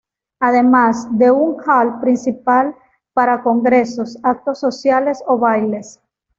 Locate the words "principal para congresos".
1.99-4.17